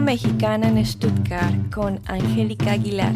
[0.00, 3.14] Mexicana en Stuttgart con Angélica Aguilar.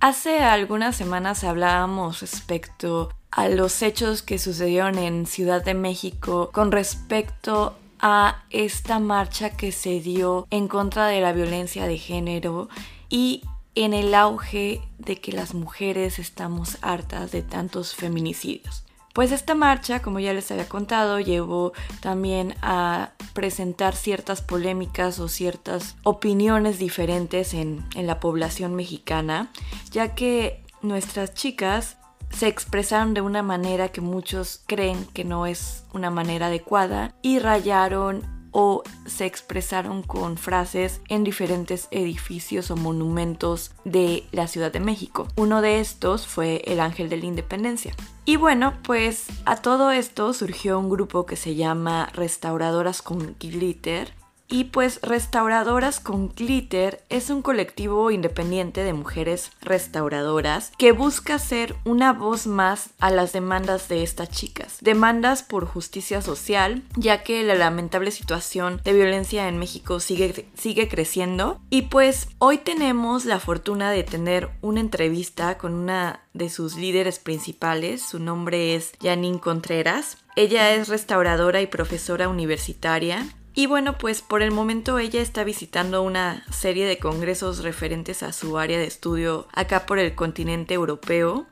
[0.00, 6.72] Hace algunas semanas hablábamos respecto a los hechos que sucedieron en Ciudad de México con
[6.72, 12.68] respecto a esta marcha que se dio en contra de la violencia de género
[13.08, 13.42] y
[13.74, 18.85] en el auge de que las mujeres estamos hartas de tantos feminicidios.
[19.16, 25.28] Pues esta marcha, como ya les había contado, llevó también a presentar ciertas polémicas o
[25.28, 29.50] ciertas opiniones diferentes en, en la población mexicana,
[29.90, 31.96] ya que nuestras chicas
[32.28, 37.38] se expresaron de una manera que muchos creen que no es una manera adecuada y
[37.38, 44.80] rayaron o se expresaron con frases en diferentes edificios o monumentos de la Ciudad de
[44.80, 45.28] México.
[45.36, 47.94] Uno de estos fue el Ángel de la Independencia.
[48.24, 54.14] Y bueno, pues a todo esto surgió un grupo que se llama Restauradoras con Glitter
[54.48, 61.76] y pues Restauradoras con Glitter es un colectivo independiente de mujeres restauradoras que busca ser
[61.84, 64.78] una voz más a las demandas de estas chicas.
[64.80, 70.88] Demandas por justicia social, ya que la lamentable situación de violencia en México sigue, sigue
[70.88, 71.60] creciendo.
[71.70, 77.18] Y pues hoy tenemos la fortuna de tener una entrevista con una de sus líderes
[77.18, 78.02] principales.
[78.02, 80.18] Su nombre es Janine Contreras.
[80.36, 83.26] Ella es restauradora y profesora universitaria
[83.58, 88.34] y bueno, pues por el momento ella está visitando una serie de congresos referentes a
[88.34, 91.46] su área de estudio acá por el continente europeo.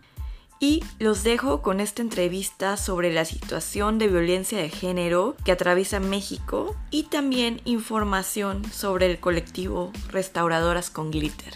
[0.61, 5.99] Y los dejo con esta entrevista sobre la situación de violencia de género que atraviesa
[5.99, 11.55] México y también información sobre el colectivo Restauradoras con Glitter.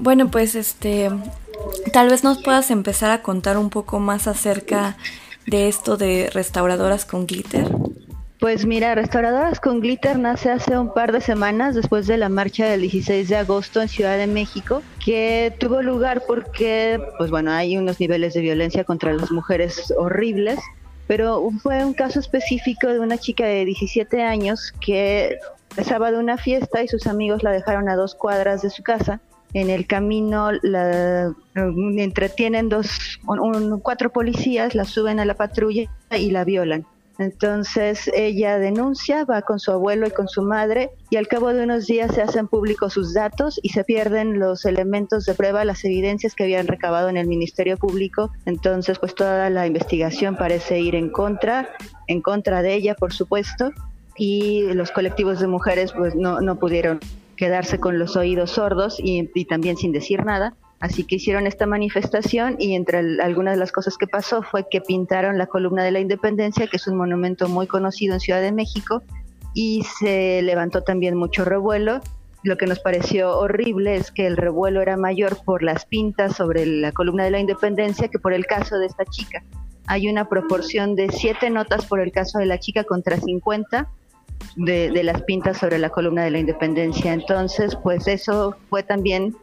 [0.00, 1.10] Bueno, pues este,
[1.92, 4.96] tal vez nos puedas empezar a contar un poco más acerca
[5.50, 7.66] de esto de restauradoras con glitter?
[8.40, 12.64] Pues mira, Restauradoras con Glitter nace hace un par de semanas después de la marcha
[12.64, 17.76] del 16 de agosto en Ciudad de México, que tuvo lugar porque, pues bueno, hay
[17.76, 20.58] unos niveles de violencia contra las mujeres horribles,
[21.06, 25.38] pero fue un caso específico de una chica de 17 años que
[25.76, 29.20] estaba de una fiesta y sus amigos la dejaron a dos cuadras de su casa
[29.52, 33.20] en el camino la entretienen dos,
[33.82, 36.86] cuatro policías, la suben a la patrulla y la violan.
[37.20, 41.64] Entonces ella denuncia, va con su abuelo y con su madre y al cabo de
[41.64, 45.84] unos días se hacen públicos sus datos y se pierden los elementos de prueba, las
[45.84, 48.32] evidencias que habían recabado en el Ministerio Público.
[48.46, 51.68] Entonces pues toda la investigación parece ir en contra,
[52.06, 53.70] en contra de ella por supuesto
[54.16, 57.00] y los colectivos de mujeres pues no, no pudieron
[57.40, 60.56] quedarse con los oídos sordos y, también sin decir nada.
[60.78, 64.82] Así que hicieron esta manifestación y entre algunas de las cosas que pasó fue que
[64.82, 68.52] pintaron la columna de la independencia, que es un monumento muy conocido en Ciudad de
[68.52, 69.02] México,
[69.54, 72.02] y se levantó también mucho revuelo.
[72.42, 76.66] Lo que nos pareció horrible es que el revuelo era mayor por las pintas sobre
[76.66, 79.42] la columna de la independencia que por el caso de esta chica.
[79.86, 83.88] Hay una proporción de siete notas por el caso de la chica contra 50
[84.56, 87.12] de, las pintas sobre la columna de la independencia.
[87.12, 89.34] Entonces, pues eso fue también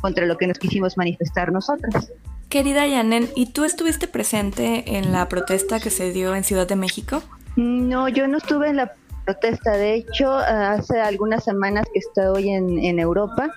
[0.00, 2.12] contra lo que nos quisimos manifestar nosotras.
[2.48, 6.76] Querida Yanen, ¿y tú estuviste presente en la protesta que se dio en Ciudad de
[6.76, 7.22] México?
[7.56, 8.92] No, yo no estuve en la
[9.24, 9.72] protesta.
[9.72, 13.50] De hecho, hace algunas semanas que estoy en, en Europa,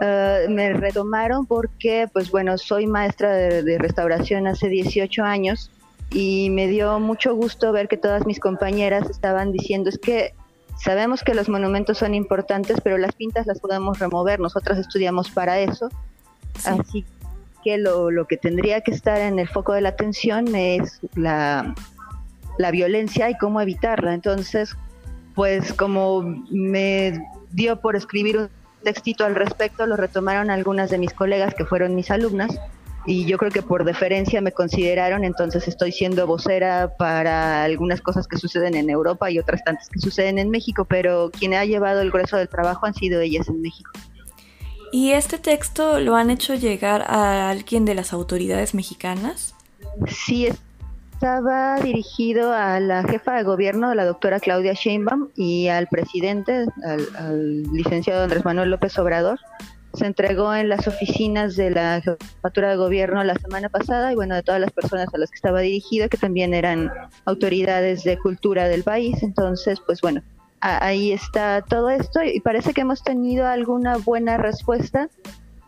[0.00, 5.70] eh, me retomaron porque, pues bueno, soy maestra de, de restauración hace 18 años
[6.12, 10.34] y me dio mucho gusto ver que todas mis compañeras estaban diciendo es que
[10.76, 15.58] sabemos que los monumentos son importantes, pero las pintas las podemos remover, nosotras estudiamos para
[15.60, 15.88] eso,
[16.64, 17.04] así
[17.62, 21.74] que lo, lo, que tendría que estar en el foco de la atención es la,
[22.58, 24.14] la violencia y cómo evitarla.
[24.14, 24.76] Entonces,
[25.36, 28.48] pues como me dio por escribir un
[28.82, 32.58] textito al respecto, lo retomaron algunas de mis colegas que fueron mis alumnas
[33.06, 38.28] y yo creo que por deferencia me consideraron, entonces estoy siendo vocera para algunas cosas
[38.28, 42.00] que suceden en Europa y otras tantas que suceden en México, pero quien ha llevado
[42.00, 43.90] el grueso del trabajo han sido ellas en México.
[44.92, 49.54] ¿Y este texto lo han hecho llegar a alguien de las autoridades mexicanas?
[50.06, 50.48] Sí,
[51.14, 57.08] estaba dirigido a la jefa de gobierno, la doctora Claudia Sheinbaum, y al presidente, al,
[57.16, 59.40] al licenciado Andrés Manuel López Obrador
[59.94, 64.34] se entregó en las oficinas de la Jefatura de Gobierno la semana pasada y bueno,
[64.34, 66.90] de todas las personas a las que estaba dirigido, que también eran
[67.24, 69.22] autoridades de cultura del país.
[69.22, 70.22] Entonces, pues bueno,
[70.60, 75.08] ahí está todo esto y parece que hemos tenido alguna buena respuesta.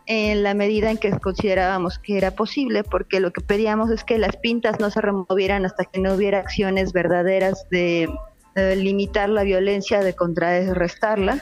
[0.07, 4.17] en la medida en que considerábamos que era posible, porque lo que pedíamos es que
[4.17, 8.09] las pintas no se removieran hasta que no hubiera acciones verdaderas de
[8.55, 11.41] limitar la violencia, de contrarrestarla,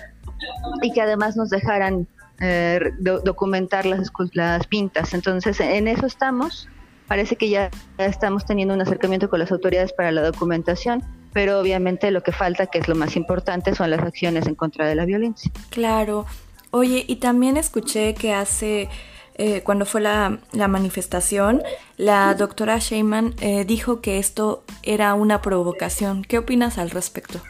[0.82, 2.08] y que además nos dejaran
[2.44, 5.14] eh, documentar las, las pintas.
[5.14, 6.68] Entonces, en eso estamos.
[7.08, 12.12] Parece que ya estamos teniendo un acercamiento con las autoridades para la documentación, pero obviamente
[12.12, 15.06] lo que falta, que es lo más importante, son las acciones en contra de la
[15.06, 15.52] violencia.
[15.70, 16.26] Claro.
[16.72, 18.90] Oye, y también escuché que hace,
[19.36, 21.62] eh, cuando fue la, manifestación,
[21.98, 26.24] la doctora Sheyman eh, dijo que esto era una provocación.
[26.24, 27.42] ¿Qué opinas al respecto?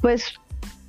[0.00, 0.34] Pues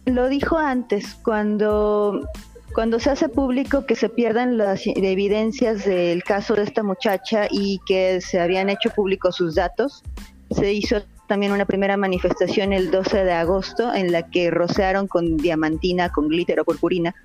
[0.07, 2.27] lo dijo antes, cuando,
[2.74, 7.80] cuando se hace público que se pierdan las evidencias del caso de esta muchacha y
[7.88, 10.04] que se habían hecho públicos sus datos,
[10.52, 15.38] se hizo también una primera manifestación el 12 de agosto en la que rociaron con
[15.38, 17.16] diamantina, con glitter o purpurina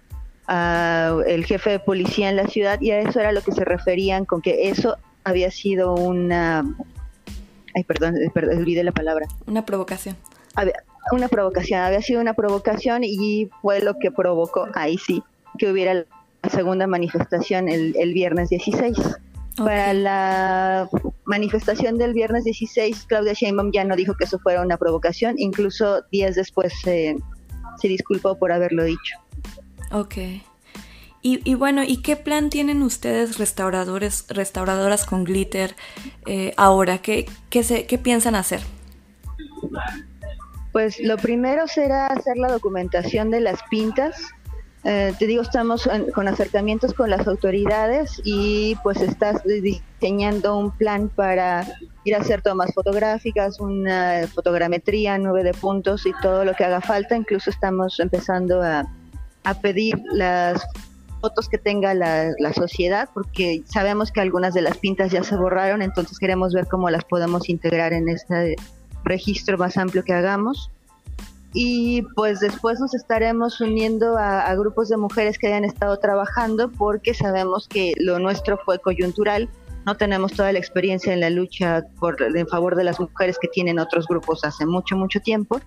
[0.48, 4.24] el jefe de policía en la ciudad y a eso era lo que se referían
[4.24, 6.64] con que eso había sido una...
[7.74, 9.26] Ay, perdón, perdón olvidé la palabra.
[9.46, 10.16] Una provocación.
[11.12, 15.22] una provocación, había sido una provocación y fue lo que provocó, ahí sí,
[15.58, 18.98] que hubiera la segunda manifestación el, el viernes 16.
[19.56, 20.88] Para la
[21.24, 26.02] manifestación del viernes 16, Claudia Sheinbaum ya no dijo que eso fuera una provocación, incluso
[26.10, 27.18] días después se
[27.82, 29.18] disculpó por haberlo dicho.
[29.92, 30.14] Ok.
[31.24, 35.76] Y, bueno, ¿y qué plan tienen ustedes restauradores, restauradoras con glitter
[36.26, 36.98] eh, ahora?
[36.98, 38.60] ¿Qué, qué, se, ¿Qué piensan hacer?
[40.72, 44.16] Pues lo primero será hacer la documentación de las pintas.
[44.84, 51.08] Eh, te digo, estamos con acercamientos con las autoridades y pues estás diseñando un plan
[51.08, 51.64] para
[52.04, 56.80] ir a hacer tomas fotográficas, una fotogrametría, nueve de puntos y todo lo que haga
[56.80, 57.16] falta.
[57.16, 58.84] Incluso estamos empezando a
[59.44, 60.62] a pedir las
[61.20, 65.82] fotos que tenga la, sociedad, porque sabemos que algunas de las pintas ya se borraron,
[65.82, 68.56] entonces queremos ver cómo las podemos integrar en este
[69.04, 70.70] registro más amplio que hagamos.
[71.54, 77.14] Y pues después nos estaremos uniendo a, grupos de mujeres que hayan estado trabajando, porque
[77.14, 79.48] sabemos que lo nuestro fue coyuntural,
[79.84, 83.48] no tenemos toda la experiencia en la lucha por, en favor de las mujeres que
[83.48, 85.60] tienen otros grupos hace mucho, mucho tiempo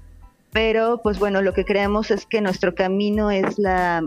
[0.56, 4.02] pero pues bueno, lo que creemos es que nuestro camino es la,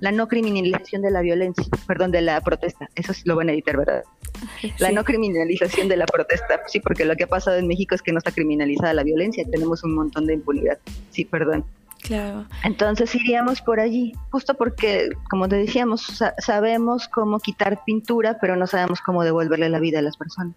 [0.00, 2.88] no criminalización de la violencia, perdón, de la protesta.
[2.94, 4.04] Eso sí lo van a editar, ¿verdad?
[4.78, 8.02] La no criminalización de la protesta, sí, porque lo que ha pasado en México es
[8.02, 10.78] que no está criminalizada la violencia, tenemos un montón de impunidad.
[11.10, 11.64] Sí, perdón.
[12.02, 12.46] Claro.
[12.64, 18.66] Entonces iríamos por allí, justo porque, como te decíamos, sabemos cómo quitar pintura, pero no
[18.66, 20.54] sabemos cómo devolverle la vida a las personas.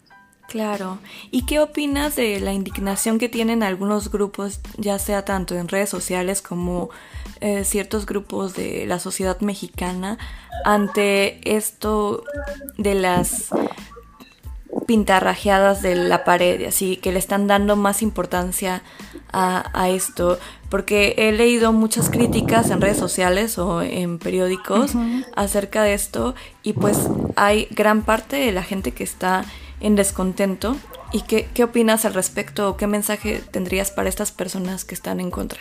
[0.54, 1.00] Claro.
[1.32, 5.90] ¿Y qué opinas de la indignación que tienen algunos grupos, ya sea tanto en redes
[5.90, 6.92] sociales como
[7.42, 10.20] eh, ciertos grupos de la sociedad mexicana,
[10.64, 12.24] ante esto
[12.78, 13.50] de las
[14.86, 18.84] pintarrajeadas de la pared, así que le están dando más importancia
[19.32, 20.38] a, esto,
[20.70, 24.92] porque he leído muchas críticas en redes sociales o en periódicos
[25.36, 29.46] acerca de esto y pues hay gran parte de la gente que está
[29.84, 30.76] en descontento.
[31.12, 35.20] ¿Y qué, qué opinas al respecto o qué mensaje tendrías para estas personas que están
[35.20, 35.60] en contra?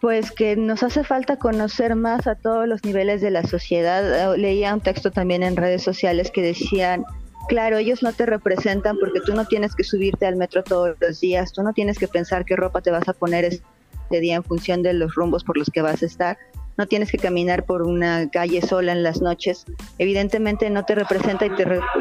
[0.00, 4.34] Pues que nos hace falta conocer más a todos los niveles de la sociedad.
[4.36, 7.04] Leía un texto también en redes sociales que decían,
[7.48, 11.20] claro, ellos no te representan porque tú no tienes que subirte al metro todos los
[11.20, 14.42] días, tú no tienes que pensar qué ropa te vas a poner este día en
[14.42, 16.38] función de los rumbos por los que vas a estar
[16.80, 19.66] no tienes que caminar por una calle sola en las noches,
[19.98, 21.50] evidentemente no te representa y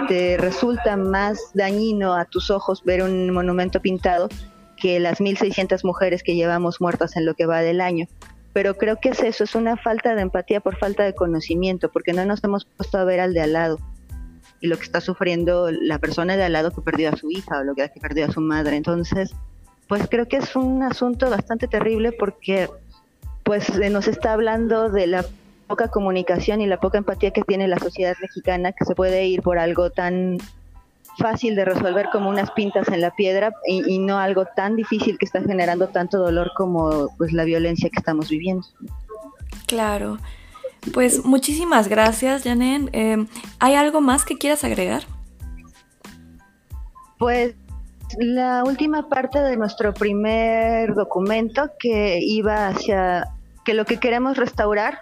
[0.08, 4.30] te, resulta más dañino a tus ojos ver un monumento pintado
[4.78, 8.08] que las 1.600 mujeres que llevamos muertas en lo que va del año.
[8.54, 12.14] Pero creo que es eso, es una falta de empatía por falta de conocimiento, porque
[12.14, 13.80] no nos hemos puesto a ver al de al lado
[14.62, 17.60] y lo que está sufriendo la persona de al lado que perdió a su hija
[17.60, 18.78] o lo que perdió a su madre.
[18.78, 19.36] Entonces,
[19.90, 22.70] pues creo que es un asunto bastante terrible porque
[23.50, 25.26] pues nos está hablando de la
[25.66, 29.42] poca comunicación y la poca empatía que tiene la sociedad mexicana, que se puede ir
[29.42, 30.38] por algo tan
[31.18, 35.26] fácil de resolver como unas pintas en la piedra y, no algo tan difícil que
[35.26, 38.68] está generando tanto dolor como pues la violencia que estamos viviendo.
[39.66, 40.20] Claro.
[40.94, 42.92] Pues muchísimas gracias, Janen.
[42.94, 43.26] Eh,
[43.58, 45.06] ¿Hay algo más que quieras agregar?
[47.18, 47.56] Pues
[48.20, 53.26] la última parte de nuestro primer documento que iba hacia
[53.66, 55.02] que lo que queremos restaurar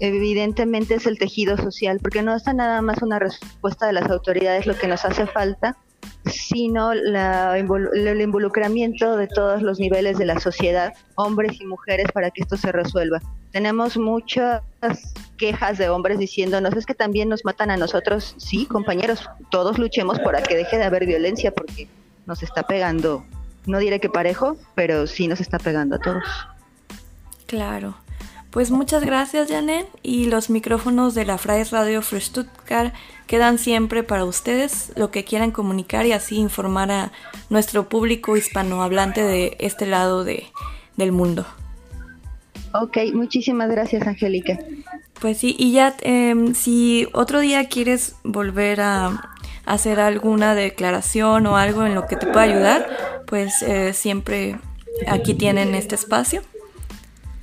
[0.00, 4.66] evidentemente es el tejido social, porque no está nada más una respuesta de las autoridades
[4.66, 5.76] lo que nos hace falta,
[6.26, 12.30] sino la, el involucramiento de todos los niveles de la sociedad, hombres y mujeres, para
[12.30, 13.20] que esto se resuelva.
[13.52, 14.62] Tenemos muchas
[15.36, 18.34] quejas de hombres diciéndonos, es que también nos matan a nosotros.
[18.38, 21.86] Sí, compañeros, todos luchemos para que deje de haber violencia porque
[22.26, 23.24] nos está pegando,
[23.66, 26.24] no diré que parejo, pero sí nos está pegando a todos.
[27.52, 27.94] Claro.
[28.50, 29.86] Pues muchas gracias, Janet.
[30.02, 32.94] Y los micrófonos de la Freies Radio für Stuttgart
[33.26, 37.12] quedan siempre para ustedes, lo que quieran comunicar y así informar a
[37.50, 40.44] nuestro público hispanohablante de este lado de,
[40.96, 41.44] del mundo.
[42.72, 44.58] Ok, muchísimas gracias, Angélica.
[45.20, 49.30] Pues sí, y ya, em, si otro día quieres volver a
[49.66, 52.88] hacer alguna declaración o algo en lo que te pueda ayudar,
[53.26, 54.58] pues eh, siempre
[55.06, 56.42] aquí tienen este espacio.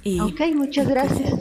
[0.04, 1.34] Y, ok, muchas gracias.